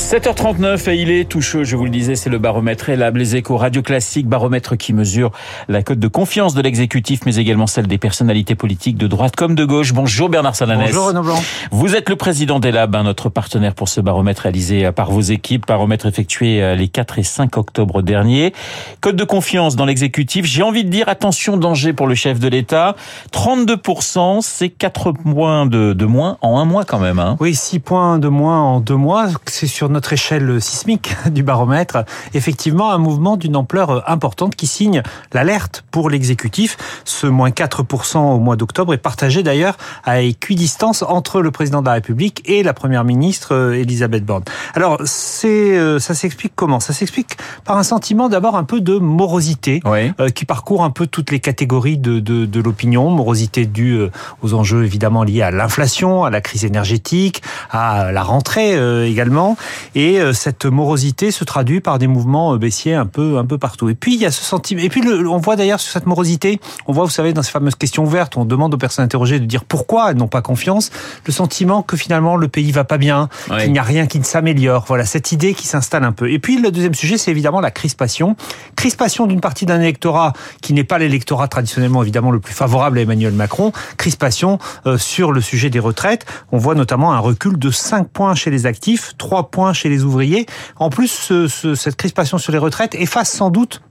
7h39 0.00 0.90
et 0.90 0.96
il 0.96 1.10
est 1.10 1.28
tout 1.28 1.42
chaud, 1.42 1.62
je 1.62 1.76
vous 1.76 1.84
le 1.84 1.90
disais, 1.90 2.16
c'est 2.16 2.30
le 2.30 2.38
baromètre 2.38 2.88
et 2.88 2.96
la 2.96 3.10
les 3.10 3.36
échos 3.36 3.58
radio 3.58 3.82
classique, 3.82 4.26
baromètre 4.26 4.76
qui 4.76 4.92
mesure 4.94 5.30
la 5.68 5.82
cote 5.82 5.98
de 5.98 6.08
confiance 6.08 6.54
de 6.54 6.62
l'exécutif, 6.62 7.20
mais 7.26 7.36
également 7.36 7.66
celle 7.66 7.86
des 7.86 7.98
personnalités 7.98 8.54
politiques 8.54 8.96
de 8.96 9.06
droite 9.06 9.36
comme 9.36 9.54
de 9.54 9.64
gauche. 9.64 9.92
Bonjour 9.92 10.30
Bernard 10.30 10.56
Salanès. 10.56 10.88
Bonjour 10.88 11.08
Renaud 11.08 11.22
Blanc. 11.22 11.38
Vous 11.70 11.94
êtes 11.94 12.08
le 12.08 12.16
président 12.16 12.60
d'Elab, 12.60 12.96
hein, 12.96 13.02
notre 13.02 13.28
partenaire 13.28 13.74
pour 13.74 13.88
ce 13.88 14.00
baromètre 14.00 14.42
réalisé 14.42 14.90
par 14.90 15.10
vos 15.10 15.20
équipes, 15.20 15.66
baromètre 15.66 16.06
effectué 16.06 16.62
euh, 16.62 16.74
les 16.74 16.88
4 16.88 17.18
et 17.18 17.22
5 17.22 17.56
octobre 17.58 18.00
dernier. 18.00 18.54
Cote 19.00 19.16
de 19.16 19.24
confiance 19.24 19.76
dans 19.76 19.84
l'exécutif, 19.84 20.46
j'ai 20.46 20.62
envie 20.62 20.84
de 20.84 20.90
dire 20.90 21.08
attention 21.08 21.58
danger 21.58 21.92
pour 21.92 22.06
le 22.06 22.14
chef 22.14 22.40
de 22.40 22.48
l'État. 22.48 22.96
32%, 23.32 24.40
c'est 24.40 24.70
4 24.70 25.12
points 25.12 25.66
de, 25.66 25.92
de, 25.92 26.04
moins 26.06 26.38
en 26.40 26.58
un 26.58 26.64
mois 26.64 26.84
quand 26.84 27.00
même. 27.00 27.18
Hein. 27.18 27.36
Oui, 27.38 27.54
6 27.54 27.80
points 27.80 28.18
de 28.18 28.28
moins 28.28 28.60
en 28.60 28.80
deux 28.80 28.96
mois, 28.96 29.28
c'est 29.46 29.66
sur 29.66 29.89
notre 29.90 30.12
échelle 30.12 30.60
sismique 30.60 31.16
du 31.30 31.42
baromètre, 31.42 32.04
effectivement 32.34 32.92
un 32.92 32.98
mouvement 32.98 33.36
d'une 33.36 33.56
ampleur 33.56 34.08
importante 34.10 34.56
qui 34.56 34.66
signe 34.66 35.02
l'alerte 35.32 35.84
pour 35.90 36.10
l'exécutif. 36.10 36.76
Ce 37.04 37.26
moins 37.26 37.50
4% 37.50 38.18
au 38.18 38.38
mois 38.38 38.56
d'octobre 38.56 38.94
est 38.94 38.98
partagé 38.98 39.42
d'ailleurs 39.42 39.76
à 40.04 40.20
équidistance 40.20 41.02
entre 41.02 41.40
le 41.40 41.50
président 41.50 41.80
de 41.80 41.86
la 41.86 41.94
République 41.94 42.42
et 42.46 42.62
la 42.62 42.72
première 42.72 43.04
ministre 43.04 43.54
euh, 43.54 43.72
Elisabeth 43.72 44.24
Borne. 44.24 44.44
Alors 44.74 44.98
c'est 45.04 45.76
euh, 45.78 45.98
ça 45.98 46.14
s'explique 46.14 46.52
comment? 46.54 46.80
Ça 46.80 46.92
s'explique 46.92 47.36
par 47.64 47.76
un 47.76 47.82
sentiment 47.82 48.28
d'abord 48.28 48.56
un 48.56 48.64
peu 48.64 48.80
de 48.80 48.98
morosité 48.98 49.80
oui. 49.84 50.12
euh, 50.20 50.30
qui 50.30 50.44
parcourt 50.44 50.84
un 50.84 50.90
peu 50.90 51.06
toutes 51.06 51.30
les 51.30 51.40
catégories 51.40 51.98
de, 51.98 52.20
de, 52.20 52.46
de 52.46 52.60
l'opinion. 52.60 53.10
Morosité 53.10 53.66
due 53.66 54.00
aux 54.42 54.54
enjeux 54.54 54.84
évidemment 54.84 55.24
liés 55.24 55.42
à 55.42 55.50
l'inflation, 55.50 56.24
à 56.24 56.30
la 56.30 56.40
crise 56.40 56.64
énergétique, 56.64 57.42
à 57.70 58.12
la 58.12 58.22
rentrée 58.22 58.74
euh, 58.76 59.06
également. 59.06 59.56
Et 59.94 60.20
euh, 60.20 60.32
cette 60.32 60.64
morosité 60.66 61.30
se 61.30 61.44
traduit 61.44 61.80
par 61.80 61.98
des 61.98 62.06
mouvements 62.06 62.54
euh, 62.54 62.58
baissiers 62.58 62.94
un 62.94 63.06
peu, 63.06 63.38
un 63.38 63.44
peu 63.44 63.58
partout. 63.58 63.88
Et 63.88 63.94
puis 63.94 64.14
il 64.14 64.20
y 64.20 64.26
a 64.26 64.30
ce 64.30 64.42
sentiment. 64.42 64.82
Et 64.82 64.88
puis 64.88 65.00
le, 65.00 65.28
on 65.28 65.38
voit 65.38 65.56
d'ailleurs 65.56 65.80
sur 65.80 65.92
cette 65.92 66.06
morosité, 66.06 66.60
on 66.86 66.92
voit, 66.92 67.04
vous 67.04 67.10
savez, 67.10 67.32
dans 67.32 67.42
ces 67.42 67.50
fameuses 67.50 67.74
questions 67.74 68.04
ouvertes, 68.04 68.36
on 68.36 68.44
demande 68.44 68.74
aux 68.74 68.78
personnes 68.78 69.04
interrogées 69.04 69.40
de 69.40 69.46
dire 69.46 69.64
pourquoi 69.64 70.10
elles 70.10 70.16
n'ont 70.16 70.28
pas 70.28 70.42
confiance. 70.42 70.90
Le 71.26 71.32
sentiment 71.32 71.82
que 71.82 71.96
finalement 71.96 72.36
le 72.36 72.48
pays 72.48 72.72
va 72.72 72.84
pas 72.84 72.98
bien, 72.98 73.28
Ouais. 73.50 73.62
qu'il 73.64 73.72
n'y 73.72 73.78
a 73.78 73.82
rien 73.82 74.06
qui 74.06 74.18
ne 74.18 74.24
s'améliore. 74.24 74.84
Voilà 74.86 75.04
cette 75.04 75.32
idée 75.32 75.54
qui 75.54 75.66
s'installe 75.66 76.04
un 76.04 76.12
peu. 76.12 76.30
Et 76.30 76.38
puis 76.38 76.60
le 76.60 76.70
deuxième 76.70 76.94
sujet, 76.94 77.18
c'est 77.18 77.30
évidemment 77.30 77.60
la 77.60 77.70
crispation. 77.70 78.36
Crispation 78.76 79.26
d'une 79.26 79.40
partie 79.40 79.66
d'un 79.66 79.80
électorat 79.80 80.32
qui 80.62 80.72
n'est 80.72 80.84
pas 80.84 80.98
l'électorat 80.98 81.48
traditionnellement 81.48 82.02
évidemment 82.02 82.30
le 82.30 82.40
plus 82.40 82.54
favorable 82.54 82.98
à 82.98 83.02
Emmanuel 83.02 83.32
Macron. 83.32 83.72
Crispation 83.96 84.58
euh, 84.86 84.98
sur 84.98 85.32
le 85.32 85.40
sujet 85.40 85.70
des 85.70 85.78
retraites. 85.78 86.26
On 86.52 86.58
voit 86.58 86.74
notamment 86.74 87.12
un 87.12 87.18
recul 87.18 87.58
de 87.58 87.70
5 87.70 88.08
points 88.08 88.34
chez 88.34 88.50
les 88.50 88.66
actifs, 88.66 89.12
3 89.18 89.50
points 89.50 89.59
chez 89.72 89.88
les 89.88 90.02
ouvriers. 90.04 90.46
En 90.76 90.90
plus, 90.90 91.08
ce- 91.08 91.48
ce- 91.48 91.74
cette 91.74 91.96
crispation 91.96 92.38
sur 92.38 92.52
les 92.52 92.58
retraites 92.58 92.94
efface 92.94 93.30
sans 93.30 93.50
doute 93.50 93.82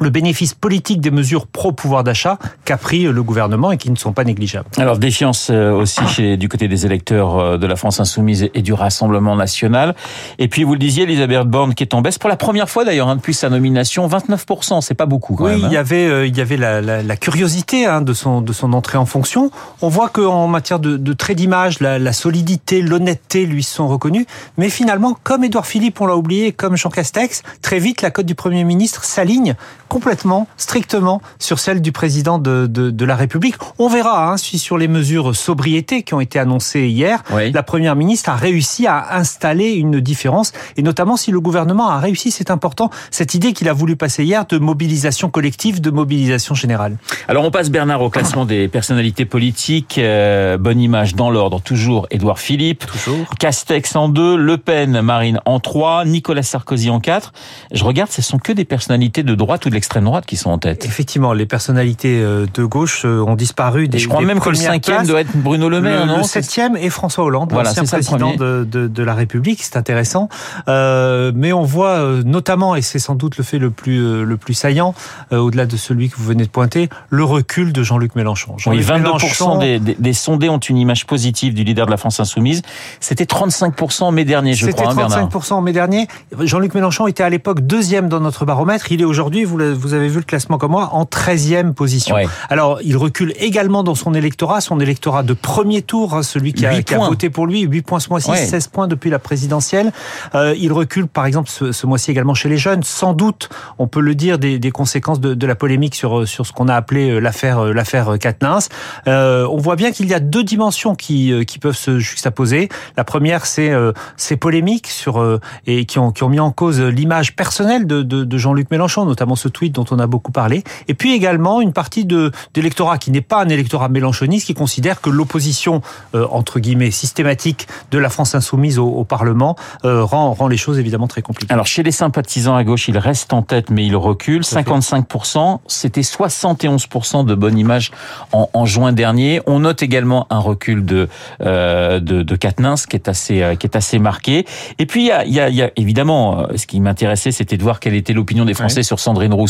le 0.00 0.10
bénéfice 0.10 0.54
politique 0.54 1.00
des 1.00 1.10
mesures 1.10 1.46
pro-pouvoir 1.46 2.04
d'achat 2.04 2.38
qu'a 2.64 2.76
pris 2.76 3.04
le 3.04 3.22
gouvernement 3.22 3.72
et 3.72 3.76
qui 3.78 3.90
ne 3.90 3.96
sont 3.96 4.12
pas 4.12 4.24
négligeables. 4.24 4.68
Alors 4.76 4.98
défiance 4.98 5.48
euh, 5.50 5.72
aussi 5.72 6.06
chez, 6.08 6.36
du 6.36 6.48
côté 6.48 6.68
des 6.68 6.86
électeurs 6.86 7.38
euh, 7.38 7.58
de 7.58 7.66
la 7.66 7.76
France 7.76 8.00
insoumise 8.00 8.48
et 8.54 8.62
du 8.62 8.72
Rassemblement 8.72 9.36
national. 9.36 9.94
Et 10.38 10.48
puis 10.48 10.64
vous 10.64 10.72
le 10.72 10.78
disiez, 10.78 11.04
Elisabeth 11.04 11.46
Borne 11.46 11.74
qui 11.74 11.82
est 11.82 11.94
en 11.94 12.00
baisse 12.02 12.18
pour 12.18 12.28
la 12.30 12.36
première 12.36 12.68
fois 12.68 12.84
d'ailleurs 12.84 13.08
hein, 13.08 13.16
depuis 13.16 13.34
sa 13.34 13.48
nomination, 13.50 14.06
29%, 14.08 14.80
c'est 14.80 14.94
pas 14.94 15.06
beaucoup 15.06 15.34
quand 15.34 15.44
Oui, 15.44 15.50
même. 15.52 15.64
hein. 15.64 15.68
il 15.70 15.74
y 15.74 15.76
avait, 15.76 16.06
euh, 16.06 16.26
il 16.26 16.36
y 16.36 16.40
avait 16.40 16.56
la, 16.56 16.80
la, 16.80 17.02
la 17.02 17.16
curiosité 17.16 17.86
hein, 17.86 18.00
de 18.00 18.12
son 18.12 18.40
de 18.40 18.52
son 18.52 18.72
entrée 18.72 18.98
en 18.98 19.06
fonction. 19.06 19.50
On 19.82 19.88
voit 19.88 20.08
qu'en 20.08 20.46
matière 20.48 20.78
de, 20.78 20.96
de 20.96 21.12
traits 21.12 21.36
d'image, 21.36 21.80
la, 21.80 21.98
la 21.98 22.12
solidité, 22.12 22.82
l'honnêteté 22.82 23.46
lui 23.46 23.62
sont 23.62 23.88
reconnus. 23.88 24.26
Mais 24.56 24.68
finalement, 24.70 25.16
comme 25.22 25.44
Édouard 25.44 25.66
Philippe, 25.66 26.00
on 26.00 26.06
l'a 26.06 26.16
oublié, 26.16 26.52
comme 26.52 26.76
Jean 26.76 26.90
Castex, 26.90 27.42
très 27.62 27.78
vite 27.78 28.02
la 28.02 28.10
cote 28.10 28.26
du 28.26 28.34
Premier 28.34 28.64
ministre 28.64 29.04
s'aligne 29.04 29.54
complètement, 29.88 30.46
strictement 30.56 31.20
sur 31.38 31.58
celle 31.58 31.80
du 31.80 31.92
président 31.92 32.38
de, 32.38 32.66
de, 32.66 32.90
de 32.90 33.04
la 33.04 33.16
République. 33.16 33.56
On 33.78 33.88
verra 33.88 34.30
hein, 34.32 34.36
si 34.36 34.58
sur 34.58 34.78
les 34.78 34.88
mesures 34.88 35.34
sobriété 35.34 36.02
qui 36.02 36.14
ont 36.14 36.20
été 36.20 36.38
annoncées 36.38 36.88
hier, 36.88 37.22
Oui. 37.32 37.50
la 37.52 37.62
Première 37.62 37.96
ministre 37.96 38.30
a 38.30 38.36
réussi 38.36 38.86
à 38.86 39.16
installer 39.16 39.72
une 39.72 40.00
différence, 40.00 40.52
et 40.76 40.82
notamment 40.82 41.16
si 41.16 41.30
le 41.30 41.40
gouvernement 41.40 41.88
a 41.88 41.98
réussi, 41.98 42.30
c'est 42.30 42.50
important, 42.50 42.90
cette 43.10 43.34
idée 43.34 43.52
qu'il 43.52 43.68
a 43.68 43.72
voulu 43.72 43.96
passer 43.96 44.24
hier 44.24 44.44
de 44.46 44.58
mobilisation 44.58 45.30
collective, 45.30 45.80
de 45.80 45.90
mobilisation 45.90 46.54
générale. 46.54 46.96
Alors 47.26 47.44
on 47.44 47.50
passe 47.50 47.70
Bernard 47.70 48.02
au 48.02 48.10
classement 48.10 48.44
des 48.44 48.68
personnalités 48.68 49.24
politiques. 49.24 49.98
Euh, 49.98 50.58
bonne 50.58 50.80
image 50.80 51.14
dans 51.14 51.30
l'ordre, 51.30 51.60
toujours 51.60 52.06
Édouard 52.10 52.38
Philippe. 52.38 52.86
Toujours. 52.86 53.26
Castex 53.38 53.96
en 53.96 54.08
deux, 54.08 54.36
Le 54.36 54.58
Pen, 54.58 55.00
Marine 55.00 55.40
en 55.44 55.60
trois, 55.60 56.04
Nicolas 56.04 56.42
Sarkozy 56.42 56.90
en 56.90 57.00
quatre. 57.00 57.32
Je 57.72 57.84
regarde, 57.84 58.10
ce 58.10 58.22
sont 58.22 58.38
que 58.38 58.52
des 58.52 58.64
personnalités 58.64 59.22
de 59.22 59.34
droite 59.34 59.66
ou 59.66 59.70
de 59.70 59.74
l'extrême 59.78 60.04
droite 60.04 60.26
qui 60.26 60.36
sont 60.36 60.50
en 60.50 60.58
tête. 60.58 60.84
Effectivement, 60.84 61.32
les 61.32 61.46
personnalités 61.46 62.20
euh, 62.20 62.46
de 62.52 62.64
gauche 62.64 63.02
euh, 63.04 63.20
ont 63.22 63.36
disparu 63.36 63.86
des 63.88 63.98
je 63.98 64.08
crois 64.08 64.20
des 64.20 64.26
même 64.26 64.40
que 64.40 64.48
le 64.50 64.56
cinquième 64.56 65.06
doit 65.06 65.20
être 65.20 65.36
Bruno 65.36 65.68
Le 65.68 65.80
Maire, 65.80 66.00
le, 66.04 66.12
non 66.12 66.18
le 66.18 66.22
septième 66.24 66.76
est 66.76 66.90
François 66.90 67.24
Hollande, 67.24 67.50
Voilà, 67.52 67.70
l'ancien 67.70 67.84
le 67.84 67.88
président 67.88 68.34
de, 68.34 68.64
de, 68.70 68.86
de 68.88 69.02
la 69.02 69.14
République. 69.14 69.62
C'est 69.62 69.76
intéressant, 69.76 70.28
euh, 70.66 71.32
mais 71.34 71.52
on 71.52 71.62
voit 71.62 72.00
notamment, 72.24 72.74
et 72.74 72.82
c'est 72.82 72.98
sans 72.98 73.14
doute 73.14 73.36
le 73.38 73.44
fait 73.44 73.58
le 73.58 73.70
plus 73.70 74.24
le 74.24 74.36
plus 74.36 74.54
saillant, 74.54 74.94
euh, 75.32 75.38
au-delà 75.38 75.66
de 75.66 75.76
celui 75.76 76.10
que 76.10 76.16
vous 76.16 76.24
venez 76.24 76.44
de 76.44 76.48
pointer, 76.50 76.88
le 77.10 77.24
recul 77.24 77.72
de 77.72 77.82
Jean-Luc 77.82 78.14
Mélenchon. 78.16 78.56
Oui, 78.66 78.82
Jean-Luc 78.82 78.86
22% 78.86 79.02
Mélenchon- 79.02 79.58
des, 79.58 79.78
des, 79.78 79.94
des 79.98 80.12
sondés 80.12 80.48
ont 80.48 80.58
une 80.58 80.76
image 80.78 81.06
positive 81.06 81.54
du 81.54 81.64
leader 81.64 81.86
de 81.86 81.90
la 81.90 81.96
France 81.96 82.20
insoumise. 82.20 82.62
C'était 83.00 83.24
35% 83.24 84.02
en 84.04 84.10
mai 84.12 84.24
dernier, 84.24 84.54
je 84.54 84.66
C'était 84.66 84.82
crois, 84.82 84.92
hein, 84.92 84.96
Bernard. 84.96 85.28
35% 85.28 85.52
en 85.54 85.60
mai 85.62 85.72
dernier. 85.72 86.08
Jean-Luc 86.40 86.74
Mélenchon 86.74 87.06
était 87.06 87.22
à 87.22 87.30
l'époque 87.30 87.60
deuxième 87.60 88.08
dans 88.08 88.20
notre 88.20 88.44
baromètre. 88.44 88.90
Il 88.92 89.00
est 89.00 89.04
aujourd'hui, 89.04 89.44
vous, 89.44 89.56
l'avez- 89.58 89.67
vous 89.72 89.94
avez 89.94 90.08
vu 90.08 90.18
le 90.18 90.24
classement 90.24 90.58
comme 90.58 90.72
moi, 90.72 90.90
en 90.92 91.04
13e 91.04 91.72
position. 91.72 92.14
Ouais. 92.16 92.26
Alors, 92.50 92.78
il 92.82 92.96
recule 92.96 93.32
également 93.38 93.82
dans 93.82 93.94
son 93.94 94.14
électorat, 94.14 94.60
son 94.60 94.80
électorat 94.80 95.22
de 95.22 95.32
premier 95.32 95.82
tour, 95.82 96.14
hein, 96.14 96.22
celui 96.22 96.52
qui 96.52 96.66
a, 96.66 96.82
qui 96.82 96.94
voté 96.94 97.30
pour 97.30 97.46
lui, 97.46 97.62
8 97.62 97.82
points 97.82 98.00
ce 98.00 98.08
mois-ci, 98.10 98.30
Ouais. 98.30 98.36
16 98.36 98.68
points 98.68 98.88
depuis 98.88 99.10
la 99.10 99.18
présidentielle. 99.18 99.92
Euh, 100.34 100.54
il 100.58 100.72
recule, 100.72 101.06
par 101.06 101.26
exemple, 101.26 101.48
ce, 101.50 101.72
ce 101.72 101.86
mois-ci 101.86 102.10
également 102.10 102.34
chez 102.34 102.48
les 102.48 102.58
jeunes. 102.58 102.82
Sans 102.82 103.14
doute, 103.14 103.48
on 103.78 103.86
peut 103.88 104.00
le 104.00 104.14
dire, 104.14 104.38
des, 104.38 104.58
des 104.58 104.70
conséquences 104.70 105.20
de, 105.20 105.34
de 105.34 105.46
la 105.46 105.54
polémique 105.54 105.94
sur, 105.94 106.26
sur 106.28 106.46
ce 106.46 106.52
qu'on 106.52 106.68
a 106.68 106.74
appelé 106.74 107.10
euh, 107.10 107.18
l'affaire 107.20 107.58
euh, 107.60 107.72
l'affaire 107.72 108.18
Katnins. 108.18 108.58
Euh, 109.06 109.46
on 109.50 109.56
voit 109.58 109.76
bien 109.76 109.92
qu'il 109.92 110.06
y 110.08 110.14
a 110.14 110.20
deux 110.20 110.44
dimensions 110.44 110.94
qui, 110.94 111.32
euh, 111.32 111.44
qui 111.44 111.58
peuvent 111.58 111.76
se 111.76 111.98
juxtaposer. 111.98 112.68
La 112.96 113.04
première, 113.04 113.46
c'est 113.46 113.70
euh, 113.70 113.92
ces 114.16 114.36
polémiques 114.36 114.88
sur 114.88 115.20
euh, 115.20 115.40
et 115.66 115.84
qui 115.86 115.98
ont, 115.98 116.10
qui 116.12 116.22
ont 116.24 116.28
mis 116.28 116.40
en 116.40 116.50
cause 116.50 116.80
l'image 116.80 117.34
personnelle 117.36 117.86
de, 117.86 118.02
de, 118.02 118.24
de 118.24 118.38
Jean-Luc 118.38 118.70
Mélenchon, 118.70 119.04
notamment 119.04 119.36
ce 119.36 119.48
tweet 119.58 119.74
dont 119.74 119.84
on 119.90 119.98
a 119.98 120.06
beaucoup 120.06 120.32
parlé. 120.32 120.62
Et 120.86 120.94
puis 120.94 121.12
également 121.14 121.60
une 121.60 121.72
partie 121.72 122.04
de 122.04 122.30
d'électorat 122.54 122.98
qui 122.98 123.10
n'est 123.10 123.20
pas 123.20 123.42
un 123.42 123.48
électorat 123.48 123.88
mélenchoniste, 123.88 124.46
qui 124.46 124.54
considère 124.54 125.00
que 125.00 125.10
l'opposition 125.10 125.82
euh, 126.14 126.26
entre 126.30 126.60
guillemets 126.60 126.90
systématique 126.90 127.66
de 127.90 127.98
la 127.98 128.08
France 128.08 128.34
insoumise 128.34 128.78
au, 128.78 128.86
au 128.86 129.04
Parlement 129.04 129.56
euh, 129.84 130.04
rend, 130.04 130.32
rend 130.32 130.48
les 130.48 130.56
choses 130.56 130.78
évidemment 130.78 131.08
très 131.08 131.22
compliquées. 131.22 131.52
Alors 131.52 131.66
chez 131.66 131.82
les 131.82 131.90
sympathisants 131.90 132.54
à 132.54 132.64
gauche, 132.64 132.88
il 132.88 132.98
reste 132.98 133.32
en 133.32 133.42
tête, 133.42 133.70
mais 133.70 133.84
il 133.84 133.96
recule. 133.96 134.44
Tout 134.44 134.56
à 134.56 134.62
fait. 134.62 134.70
55%, 134.70 135.58
c'était 135.66 136.02
71% 136.02 137.24
de 137.24 137.34
bonne 137.34 137.58
image 137.58 137.90
en, 138.32 138.48
en 138.52 138.64
juin 138.66 138.92
dernier. 138.92 139.40
On 139.46 139.60
note 139.60 139.82
également 139.82 140.26
un 140.30 140.38
recul 140.38 140.84
de 140.84 141.08
euh, 141.40 142.00
de, 142.00 142.22
de 142.22 142.36
Quatennens 142.36 142.86
qui 142.86 142.96
est 142.96 143.08
assez 143.08 143.42
euh, 143.42 143.56
qui 143.56 143.66
est 143.66 143.76
assez 143.76 143.98
marqué. 143.98 144.44
Et 144.78 144.86
puis 144.86 145.02
il 145.02 145.06
y 145.06 145.12
a, 145.12 145.24
il 145.24 145.32
y 145.32 145.40
a, 145.40 145.48
il 145.48 145.56
y 145.56 145.62
a 145.62 145.70
évidemment, 145.76 146.46
ce 146.54 146.66
qui 146.66 146.80
m'intéressait, 146.80 147.32
c'était 147.32 147.56
de 147.56 147.62
voir 147.62 147.80
quelle 147.80 147.94
était 147.94 148.12
l'opinion 148.12 148.44
des 148.44 148.54
Français 148.54 148.82
sur 148.82 149.00
Sandrine 149.00 149.34
Rousseau. 149.34 149.47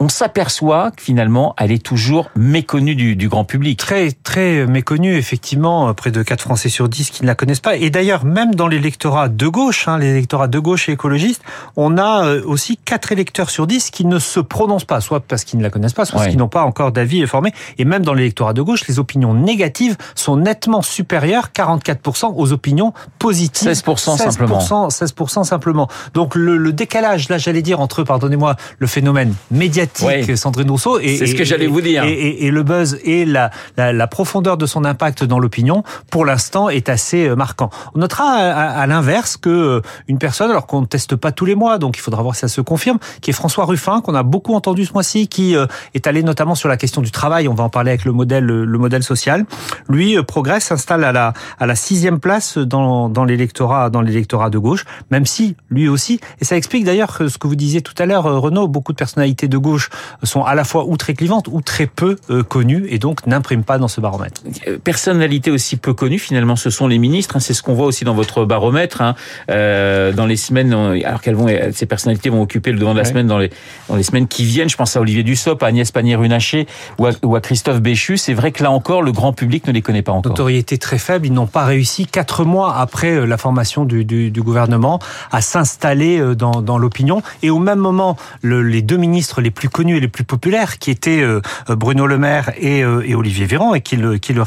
On 0.00 0.08
s'aperçoit 0.08 0.90
que 0.90 1.02
finalement, 1.02 1.54
elle 1.58 1.72
est 1.72 1.82
toujours 1.82 2.30
méconnue 2.36 2.94
du, 2.94 3.16
du 3.16 3.28
grand 3.28 3.44
public. 3.44 3.78
Très 3.78 4.12
très 4.12 4.66
méconnue 4.66 5.16
effectivement, 5.16 5.92
près 5.94 6.10
de 6.10 6.22
4 6.22 6.40
Français 6.40 6.68
sur 6.68 6.88
10 6.88 7.10
qui 7.10 7.22
ne 7.22 7.26
la 7.26 7.34
connaissent 7.34 7.60
pas. 7.60 7.76
Et 7.76 7.90
d'ailleurs 7.90 8.24
même 8.24 8.54
dans 8.54 8.68
l'électorat 8.68 9.28
de 9.28 9.48
gauche, 9.48 9.88
hein, 9.88 9.98
l'électorat 9.98 10.48
de 10.48 10.58
gauche 10.58 10.88
et 10.88 10.92
écologiste, 10.92 11.42
on 11.76 11.98
a 11.98 12.24
euh, 12.24 12.42
aussi 12.44 12.76
4 12.76 13.12
électeurs 13.12 13.50
sur 13.50 13.66
10 13.66 13.90
qui 13.90 14.04
ne 14.04 14.18
se 14.18 14.40
prononcent 14.40 14.84
pas, 14.84 15.00
soit 15.00 15.20
parce 15.20 15.44
qu'ils 15.44 15.58
ne 15.58 15.64
la 15.64 15.70
connaissent 15.70 15.92
pas, 15.92 16.04
soit 16.04 16.18
parce 16.18 16.30
qu'ils 16.30 16.38
n'ont 16.38 16.48
pas 16.48 16.62
encore 16.62 16.92
d'avis 16.92 17.26
formé. 17.26 17.52
Et 17.78 17.84
même 17.84 18.04
dans 18.04 18.14
l'électorat 18.14 18.52
de 18.52 18.62
gauche, 18.62 18.86
les 18.88 18.98
opinions 18.98 19.34
négatives 19.34 19.96
sont 20.14 20.36
nettement 20.36 20.82
supérieures, 20.82 21.48
44% 21.54 22.34
aux 22.36 22.52
opinions 22.52 22.92
positives. 23.18 23.68
16% 23.68 24.16
simplement. 24.16 24.58
16%, 24.58 24.90
16% 24.90 25.44
simplement. 25.44 25.88
Donc 26.14 26.34
le, 26.34 26.56
le 26.56 26.72
décalage, 26.72 27.28
là 27.28 27.38
j'allais 27.38 27.62
dire, 27.62 27.80
entre, 27.80 28.04
pardonnez-moi, 28.04 28.56
le 28.78 28.86
phénomène 28.86 29.17
phénomène 29.18 29.34
médiatique, 29.50 30.06
Ouais. 30.06 30.36
Sandrine 30.36 30.70
Rousseau. 30.70 30.98
Et, 31.00 31.16
C'est 31.16 31.26
ce 31.26 31.34
que 31.34 31.44
j'allais 31.44 31.66
vous 31.66 31.80
dire. 31.80 32.04
Et, 32.04 32.12
et- 32.12 32.46
et 32.46 32.50
le 32.50 32.62
buzz 32.62 32.98
et 33.04 33.24
la, 33.24 33.50
la, 33.76 33.92
la 33.92 34.06
profondeur 34.06 34.56
de 34.56 34.66
son 34.66 34.84
impact 34.84 35.24
dans 35.24 35.38
l'opinion, 35.38 35.82
pour 36.10 36.24
l'instant, 36.24 36.68
est 36.68 36.88
assez 36.88 37.26
euh, 37.28 37.34
marquant. 37.36 37.70
On 37.94 37.98
notera 37.98 38.24
à, 38.24 38.50
à- 38.50 38.80
à 38.82 38.86
l'inverse 38.86 39.36
que 39.36 39.48
euh, 39.50 39.80
une 40.08 40.18
personne, 40.18 40.50
alors 40.50 40.66
qu'on 40.66 40.80
ne 40.82 40.86
teste 40.86 41.16
pas 41.16 41.32
tous 41.32 41.44
les 41.44 41.54
mois, 41.54 41.78
donc 41.78 41.96
il 41.96 42.00
faudra 42.00 42.22
voir 42.22 42.34
si 42.34 42.40
ça 42.42 42.48
se 42.48 42.60
confirme, 42.60 42.98
qui 43.20 43.30
est 43.30 43.32
François 43.32 43.64
Ruffin, 43.64 44.00
qu'on 44.00 44.14
a 44.14 44.22
beaucoup 44.22 44.54
entendu 44.54 44.84
ce 44.84 44.92
mois-ci, 44.92 45.28
qui 45.28 45.56
euh, 45.56 45.66
est 45.94 46.06
allé 46.06 46.22
notamment 46.22 46.54
sur 46.54 46.68
la 46.68 46.76
question 46.76 47.02
du 47.02 47.10
travail. 47.10 47.48
On 47.48 47.54
va 47.54 47.64
en 47.64 47.70
parler 47.70 47.90
avec 47.90 48.04
le 48.04 48.12
modèle, 48.12 48.44
le 48.44 48.78
modèle 48.78 49.02
social. 49.02 49.44
Lui 49.88 50.16
euh, 50.16 50.22
progresse, 50.22 50.64
s'installe 50.64 51.04
à 51.04 51.12
la 51.12 51.32
à 51.58 51.66
la 51.66 51.74
sixième 51.74 52.20
place 52.20 52.58
dans, 52.58 53.08
dans 53.08 53.24
l'électorat 53.24 53.90
dans 53.90 54.00
l'électorat 54.00 54.50
de 54.50 54.58
gauche, 54.58 54.84
même 55.10 55.26
si 55.26 55.56
lui 55.70 55.88
aussi, 55.88 56.20
et 56.40 56.44
ça 56.44 56.56
explique 56.56 56.84
d'ailleurs 56.84 57.16
ce 57.28 57.38
que 57.38 57.46
vous 57.46 57.56
disiez 57.56 57.80
tout 57.82 57.94
à 57.98 58.06
l'heure, 58.06 58.26
euh, 58.26 58.38
Renaud, 58.38 58.68
beaucoup 58.68 58.92
de 58.92 58.96
personnalités 59.08 59.48
de 59.48 59.56
gauche 59.58 59.88
sont 60.22 60.42
à 60.44 60.54
la 60.54 60.64
fois 60.64 60.84
ou 60.86 60.96
très 60.98 61.14
clivantes 61.14 61.48
ou 61.50 61.62
très 61.62 61.86
peu 61.86 62.16
euh, 62.30 62.42
connues 62.42 62.86
et 62.90 62.98
donc 62.98 63.26
n'impriment 63.26 63.64
pas 63.64 63.78
dans 63.78 63.88
ce 63.88 64.00
baromètre. 64.02 64.42
Euh, 64.66 64.76
Personnalités 64.84 65.50
aussi 65.50 65.76
peu 65.76 65.94
connues, 65.94 66.18
finalement, 66.18 66.56
ce 66.56 66.68
sont 66.68 66.86
les 66.86 66.98
ministres. 66.98 67.36
hein. 67.36 67.40
C'est 67.40 67.54
ce 67.54 67.62
qu'on 67.62 67.72
voit 67.74 67.86
aussi 67.86 68.04
dans 68.04 68.14
votre 68.14 68.44
baromètre. 68.44 69.00
hein. 69.00 69.14
Euh, 69.50 70.12
dans 70.12 70.26
les 70.26 70.36
semaines, 70.36 70.72
alors 71.04 71.22
qu'elles 71.22 71.34
vont, 71.36 71.46
ces 71.72 71.86
personnalités 71.86 72.28
vont 72.28 72.42
occuper 72.42 72.70
le 72.72 72.78
devant 72.78 72.92
de 72.92 72.98
la 72.98 73.04
Ouais. 73.04 73.08
semaine 73.08 73.26
dans 73.26 73.38
les 73.38 73.50
dans 73.88 73.96
les 73.96 74.02
semaines 74.02 74.28
qui 74.28 74.44
viennent. 74.44 74.68
Je 74.68 74.76
pense 74.76 74.94
à 74.96 75.00
Olivier 75.00 75.22
Dussopt, 75.22 75.62
à 75.62 75.66
Agnès 75.66 75.90
Pannier-Runacher 75.90 76.66
ou 76.98 77.06
ou 77.22 77.36
à 77.36 77.40
Christophe 77.40 77.80
Béchu. 77.80 78.18
C'est 78.18 78.34
vrai 78.34 78.52
que 78.52 78.62
là 78.62 78.70
encore, 78.70 79.00
le 79.02 79.12
grand 79.12 79.32
public 79.32 79.66
ne 79.66 79.72
les 79.72 79.80
connaît 79.82 80.02
pas 80.02 80.12
encore. 80.12 80.32
Notoriété 80.32 80.76
très 80.76 80.98
faible, 80.98 81.26
ils 81.26 81.32
n'ont 81.32 81.46
pas 81.46 81.64
réussi 81.64 82.04
quatre 82.06 82.44
mois 82.44 82.76
après 82.76 83.26
la 83.26 83.38
formation 83.38 83.84
du, 83.86 84.04
du, 84.04 84.30
du 84.30 84.42
gouvernement 84.42 84.98
à 85.32 85.40
s'installer 85.40 86.34
dans, 86.34 86.60
dans 86.60 86.76
l'opinion. 86.78 87.22
Et 87.42 87.48
au 87.50 87.58
même 87.58 87.78
moment, 87.78 88.16
le- 88.42 88.62
les 88.62 88.82
deux 88.88 88.96
ministres 88.96 89.42
les 89.42 89.50
plus 89.50 89.68
connus 89.68 89.98
et 89.98 90.00
les 90.00 90.08
plus 90.08 90.24
populaires, 90.24 90.78
qui 90.78 90.90
étaient 90.90 91.20
euh, 91.20 91.40
Bruno 91.68 92.06
Le 92.06 92.16
Maire 92.16 92.52
et, 92.56 92.82
euh, 92.82 93.06
et 93.06 93.14
Olivier 93.14 93.44
Véran, 93.44 93.74
et 93.74 93.82
qui 93.82 93.96
le, 93.96 94.16
qui 94.16 94.32
le 94.32 94.42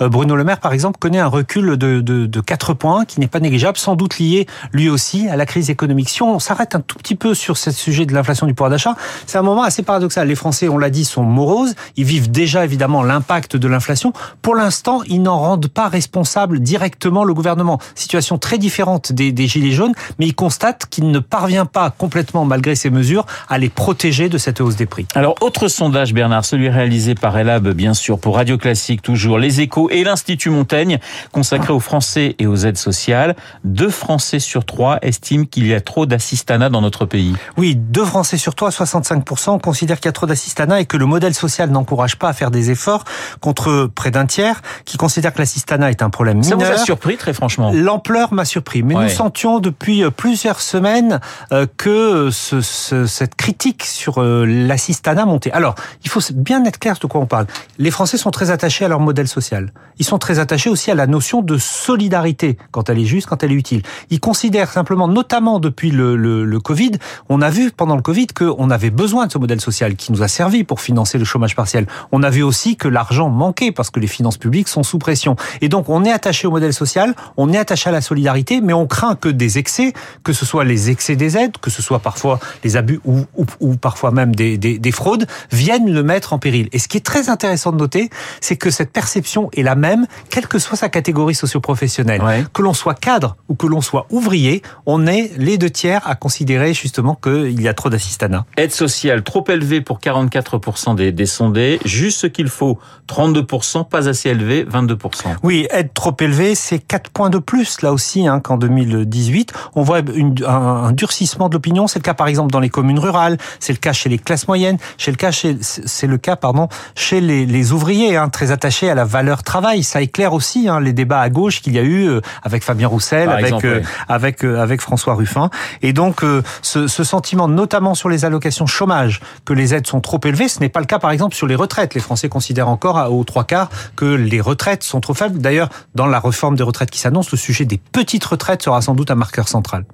euh, 0.00 0.08
Bruno 0.08 0.34
Le 0.34 0.42
Maire, 0.42 0.58
par 0.58 0.72
exemple, 0.72 0.98
connaît 0.98 1.20
un 1.20 1.28
recul 1.28 1.76
de, 1.76 2.00
de, 2.00 2.26
de 2.26 2.40
4 2.40 2.74
points 2.74 3.04
qui 3.04 3.20
n'est 3.20 3.28
pas 3.28 3.38
négligeable, 3.38 3.78
sans 3.78 3.94
doute 3.94 4.18
lié 4.18 4.46
lui 4.72 4.88
aussi 4.88 5.28
à 5.28 5.36
la 5.36 5.46
crise 5.46 5.70
économique. 5.70 6.08
Si 6.08 6.20
on 6.22 6.40
s'arrête 6.40 6.74
un 6.74 6.80
tout 6.80 6.98
petit 6.98 7.14
peu 7.14 7.32
sur 7.32 7.56
ce 7.56 7.70
sujet 7.70 8.06
de 8.06 8.12
l'inflation 8.12 8.46
du 8.46 8.54
pouvoir 8.54 8.70
d'achat, 8.70 8.96
c'est 9.26 9.38
un 9.38 9.42
moment 9.42 9.62
assez 9.62 9.84
paradoxal. 9.84 10.26
Les 10.26 10.34
Français, 10.34 10.68
on 10.68 10.78
l'a 10.78 10.90
dit, 10.90 11.04
sont 11.04 11.22
moroses. 11.22 11.74
Ils 11.96 12.04
vivent 12.04 12.30
déjà 12.30 12.64
évidemment 12.64 13.04
l'impact 13.04 13.56
de 13.56 13.68
l'inflation. 13.68 14.12
Pour 14.42 14.56
l'instant, 14.56 15.02
ils 15.06 15.22
n'en 15.22 15.38
rendent 15.38 15.68
pas 15.68 15.88
responsable 15.88 16.58
directement 16.58 17.22
le 17.22 17.34
gouvernement. 17.34 17.78
Situation 17.94 18.36
très 18.36 18.58
différente 18.58 19.12
des, 19.12 19.30
des 19.30 19.46
Gilets 19.46 19.70
jaunes, 19.70 19.94
mais 20.18 20.26
ils 20.26 20.34
constatent 20.34 20.86
qu'il 20.90 21.08
ne 21.10 21.20
parvient 21.20 21.66
pas 21.66 21.90
complètement, 21.90 22.44
malgré 22.44 22.74
ces 22.74 22.90
mesures, 22.90 23.26
à 23.48 23.58
les 23.58 23.68
protéger 23.76 24.28
de 24.28 24.38
cette 24.38 24.60
hausse 24.60 24.74
des 24.74 24.86
prix. 24.86 25.06
Alors, 25.14 25.36
autre 25.42 25.68
sondage, 25.68 26.12
Bernard, 26.12 26.44
celui 26.44 26.68
réalisé 26.68 27.14
par 27.14 27.38
Elab, 27.38 27.68
bien 27.68 27.94
sûr, 27.94 28.18
pour 28.18 28.34
Radio 28.36 28.58
Classique, 28.58 29.02
toujours, 29.02 29.38
Les 29.38 29.60
Échos 29.60 29.88
et 29.90 30.02
l'Institut 30.02 30.50
Montaigne, 30.50 30.98
consacré 31.30 31.72
aux 31.72 31.78
Français 31.80 32.34
et 32.38 32.46
aux 32.46 32.56
aides 32.56 32.78
sociales. 32.78 33.36
Deux 33.64 33.90
Français 33.90 34.38
sur 34.40 34.64
trois 34.64 34.98
estiment 35.02 35.44
qu'il 35.44 35.66
y 35.66 35.74
a 35.74 35.80
trop 35.80 36.06
d'assistanat 36.06 36.70
dans 36.70 36.80
notre 36.80 37.04
pays. 37.06 37.34
Oui, 37.56 37.76
deux 37.76 38.04
Français 38.04 38.38
sur 38.38 38.54
toi, 38.54 38.70
65%, 38.70 39.60
considèrent 39.60 39.98
qu'il 40.00 40.06
y 40.06 40.08
a 40.08 40.12
trop 40.12 40.26
d'assistanat 40.26 40.80
et 40.80 40.86
que 40.86 40.96
le 40.96 41.06
modèle 41.06 41.34
social 41.34 41.70
n'encourage 41.70 42.16
pas 42.16 42.28
à 42.30 42.32
faire 42.32 42.50
des 42.50 42.70
efforts 42.70 43.04
contre 43.40 43.90
près 43.94 44.10
d'un 44.10 44.26
tiers 44.26 44.62
qui 44.86 44.96
considère 44.96 45.32
que 45.34 45.38
l'assistanat 45.38 45.90
est 45.90 46.02
un 46.02 46.10
problème 46.10 46.42
Ça 46.42 46.56
mineur. 46.56 46.72
vous 46.72 46.80
a 46.80 46.84
surpris, 46.84 47.16
très 47.18 47.34
franchement? 47.34 47.72
L'ampleur 47.74 48.32
m'a 48.32 48.44
surpris, 48.46 48.82
mais 48.82 48.94
Ouais. 48.96 49.02
nous 49.04 49.08
sentions 49.10 49.58
depuis 49.60 50.02
euh, 50.02 50.10
plusieurs 50.10 50.60
semaines 50.60 51.20
euh, 51.52 51.66
que 51.76 52.30
ce- 52.32 52.62
ce- 52.62 53.04
cette 53.06 53.34
critique 53.34 53.65
sur 53.82 54.18
euh, 54.18 54.44
l'assistanat 54.44 55.24
montait. 55.24 55.50
Alors, 55.52 55.74
il 56.04 56.10
faut 56.10 56.20
bien 56.34 56.64
être 56.64 56.78
clair 56.78 56.96
de 57.00 57.06
quoi 57.06 57.20
on 57.20 57.26
parle. 57.26 57.46
Les 57.78 57.90
Français 57.90 58.16
sont 58.16 58.30
très 58.30 58.50
attachés 58.50 58.84
à 58.84 58.88
leur 58.88 59.00
modèle 59.00 59.28
social. 59.28 59.72
Ils 59.98 60.04
sont 60.04 60.18
très 60.18 60.38
attachés 60.38 60.70
aussi 60.70 60.90
à 60.90 60.94
la 60.94 61.06
notion 61.06 61.42
de 61.42 61.58
solidarité, 61.58 62.58
quand 62.70 62.90
elle 62.90 62.98
est 62.98 63.04
juste, 63.04 63.26
quand 63.26 63.42
elle 63.42 63.52
est 63.52 63.56
utile. 63.56 63.82
Ils 64.10 64.20
considèrent 64.20 64.70
simplement, 64.70 65.08
notamment 65.08 65.58
depuis 65.58 65.90
le, 65.90 66.16
le, 66.16 66.44
le 66.44 66.60
Covid, 66.60 66.92
on 67.28 67.40
a 67.40 67.50
vu 67.50 67.70
pendant 67.70 67.96
le 67.96 68.02
Covid 68.02 68.28
qu'on 68.28 68.70
avait 68.70 68.90
besoin 68.90 69.26
de 69.26 69.32
ce 69.32 69.38
modèle 69.38 69.60
social 69.60 69.96
qui 69.96 70.12
nous 70.12 70.22
a 70.22 70.28
servi 70.28 70.64
pour 70.64 70.80
financer 70.80 71.18
le 71.18 71.24
chômage 71.24 71.56
partiel. 71.56 71.86
On 72.12 72.22
a 72.22 72.30
vu 72.30 72.42
aussi 72.42 72.76
que 72.76 72.88
l'argent 72.88 73.28
manquait 73.28 73.72
parce 73.72 73.90
que 73.90 74.00
les 74.00 74.06
finances 74.06 74.38
publiques 74.38 74.68
sont 74.68 74.82
sous 74.82 74.98
pression. 74.98 75.36
Et 75.60 75.68
donc, 75.68 75.88
on 75.88 76.04
est 76.04 76.12
attaché 76.12 76.46
au 76.46 76.50
modèle 76.50 76.72
social, 76.72 77.14
on 77.36 77.52
est 77.52 77.58
attaché 77.58 77.88
à 77.88 77.92
la 77.92 78.00
solidarité, 78.00 78.60
mais 78.60 78.72
on 78.72 78.86
craint 78.86 79.14
que 79.14 79.28
des 79.28 79.58
excès, 79.58 79.92
que 80.22 80.32
ce 80.32 80.44
soit 80.44 80.64
les 80.64 80.90
excès 80.90 81.16
des 81.16 81.36
aides, 81.36 81.56
que 81.58 81.70
ce 81.70 81.82
soit 81.82 81.98
parfois 81.98 82.38
les 82.64 82.76
abus 82.76 83.00
ou, 83.04 83.24
ou, 83.36 83.46
ou 83.60 83.76
parfois 83.76 84.10
même 84.10 84.34
des, 84.34 84.58
des, 84.58 84.78
des 84.78 84.92
fraudes, 84.92 85.26
viennent 85.52 85.90
le 85.92 86.02
mettre 86.02 86.32
en 86.32 86.38
péril. 86.38 86.68
Et 86.72 86.78
ce 86.78 86.88
qui 86.88 86.96
est 86.96 87.04
très 87.04 87.28
intéressant 87.28 87.72
de 87.72 87.76
noter, 87.76 88.10
c'est 88.40 88.56
que 88.56 88.70
cette 88.70 88.92
perception 88.92 89.50
est 89.56 89.62
la 89.62 89.74
même, 89.74 90.06
quelle 90.30 90.46
que 90.48 90.58
soit 90.58 90.76
sa 90.76 90.88
catégorie 90.88 91.34
socioprofessionnelle. 91.34 92.22
Ouais. 92.22 92.44
Que 92.52 92.62
l'on 92.62 92.74
soit 92.74 92.94
cadre 92.94 93.36
ou 93.48 93.54
que 93.54 93.66
l'on 93.66 93.80
soit 93.80 94.06
ouvrier, 94.10 94.62
on 94.86 95.06
est 95.06 95.32
les 95.36 95.58
deux 95.58 95.70
tiers 95.70 96.06
à 96.06 96.14
considérer 96.14 96.74
justement 96.74 97.14
qu'il 97.14 97.60
y 97.60 97.68
a 97.68 97.74
trop 97.74 97.90
d'assistanat. 97.90 98.44
Aide 98.56 98.72
sociale 98.72 99.22
trop 99.22 99.44
élevée 99.48 99.80
pour 99.80 99.98
44% 100.00 100.94
des, 100.94 101.12
des 101.12 101.26
sondés, 101.26 101.78
juste 101.84 102.20
ce 102.20 102.26
qu'il 102.26 102.48
faut, 102.48 102.78
32%, 103.08 103.88
pas 103.88 104.08
assez 104.08 104.30
élevé, 104.30 104.64
22%. 104.64 105.36
Oui, 105.42 105.66
aide 105.70 105.92
trop 105.94 106.14
élevée, 106.20 106.54
c'est 106.54 106.78
4 106.78 107.10
points 107.10 107.30
de 107.30 107.38
plus 107.38 107.82
là 107.82 107.92
aussi 107.92 108.26
hein, 108.26 108.40
qu'en 108.40 108.56
2018. 108.56 109.52
On 109.74 109.82
voit 109.82 110.00
une- 110.14 110.34
un, 110.46 110.50
un 110.86 110.92
durcissement 110.92 111.48
de 111.48 111.54
l'opinion. 111.54 111.86
C'est 111.86 111.98
le 111.98 112.02
cas 112.04 112.14
par 112.14 112.28
exemple 112.28 112.50
dans 112.52 112.60
les 112.60 112.68
communes 112.70 112.98
rurales, 112.98 113.38
c'est 113.60 113.72
le 113.72 113.78
cas 113.78 113.92
chez 113.92 114.08
les 114.08 114.18
classes 114.18 114.48
moyennes, 114.48 114.78
chez 114.98 115.10
le 115.10 115.16
cas 115.16 115.30
chez, 115.30 115.56
c'est 115.60 116.06
le 116.06 116.18
cas 116.18 116.36
pardon 116.36 116.68
chez 116.94 117.20
les, 117.20 117.46
les 117.46 117.72
ouvriers 117.72 118.16
hein, 118.16 118.28
très 118.28 118.50
attachés 118.50 118.90
à 118.90 118.94
la 118.94 119.04
valeur 119.04 119.42
travail. 119.42 119.82
Ça 119.82 120.00
éclaire 120.00 120.32
aussi 120.32 120.68
hein, 120.68 120.80
les 120.80 120.92
débats 120.92 121.20
à 121.20 121.28
gauche 121.28 121.60
qu'il 121.60 121.74
y 121.74 121.78
a 121.78 121.82
eu 121.82 122.08
euh, 122.08 122.20
avec 122.42 122.62
Fabien 122.62 122.88
Roussel, 122.88 123.26
Par 123.26 123.34
avec 123.34 123.46
exemple, 123.46 123.66
euh, 123.66 123.80
ouais. 123.80 123.84
avec 124.08 124.44
euh, 124.44 124.60
avec 124.60 124.80
François 124.80 125.14
Ruffin. 125.14 125.50
Et 125.82 125.92
donc 125.92 126.22
euh, 126.22 126.42
ce, 126.62 126.86
ce 126.86 127.04
sentiment, 127.04 127.48
notamment 127.48 127.94
sur 127.94 128.08
les 128.08 128.24
allocations 128.24 128.66
chômage, 128.66 129.20
que 129.44 129.52
les 129.52 129.74
aides 129.74 129.86
sont 129.86 130.00
trop 130.00 130.20
élevées, 130.24 130.48
ce 130.48 130.60
n'est 130.60 130.68
pas 130.68 130.80
le 130.80 130.86
cas 130.86 130.98
par 130.98 131.10
exemple 131.10 131.34
sur 131.34 131.46
les 131.46 131.54
retraites. 131.54 131.94
Les 131.94 132.00
Français 132.00 132.28
considèrent 132.28 132.68
encore 132.68 133.12
aux 133.12 133.24
trois 133.24 133.44
quarts 133.44 133.70
que 133.94 134.04
les 134.04 134.40
retraites 134.40 134.82
sont 134.82 135.00
trop 135.00 135.14
faibles. 135.14 135.38
D'ailleurs, 135.38 135.68
dans 135.94 136.06
la 136.06 136.20
réforme 136.20 136.56
des 136.56 136.62
retraites 136.62 136.90
qui 136.90 136.98
s'annonce, 136.98 137.30
le 137.30 137.38
sujet 137.38 137.64
des 137.64 137.78
petites 137.78 138.24
retraites 138.24 138.62
sera 138.62 138.80
sans 138.80 138.94
doute 138.94 139.10
un 139.10 139.14
marqueur 139.14 139.48
central. 139.48 139.84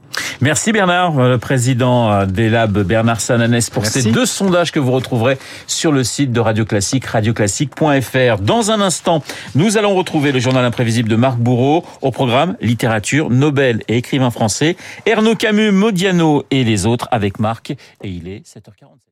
Merci 0.40 0.72
Bernard, 0.72 1.12
le 1.12 1.38
président 1.38 2.10
euh, 2.12 2.26
des 2.26 2.50
labs 2.50 2.78
Bernard 2.82 3.20
Pour 3.42 3.82
Merci. 3.82 4.02
ces 4.02 4.12
deux 4.12 4.24
sondages 4.24 4.70
que 4.70 4.78
vous 4.78 4.92
retrouverez 4.92 5.36
sur 5.66 5.90
le 5.90 6.04
site 6.04 6.32
de 6.32 6.38
Radio 6.38 6.64
Classique, 6.64 7.06
radioclassique.fr. 7.06 8.40
Dans 8.40 8.70
un 8.70 8.80
instant, 8.80 9.22
nous 9.56 9.76
allons 9.76 9.94
retrouver 9.94 10.30
le 10.30 10.38
journal 10.38 10.64
imprévisible 10.64 11.08
de 11.08 11.16
Marc 11.16 11.38
Bourreau 11.38 11.84
au 12.02 12.12
programme 12.12 12.56
littérature, 12.60 13.30
Nobel 13.30 13.82
et 13.88 13.96
écrivain 13.96 14.30
français, 14.30 14.76
Ernaud 15.06 15.34
Camus, 15.34 15.72
Modiano 15.72 16.44
et 16.52 16.62
les 16.62 16.86
autres 16.86 17.08
avec 17.10 17.40
Marc 17.40 17.70
et 17.70 18.08
il 18.08 18.28
est 18.28 18.46
7h47. 18.46 19.02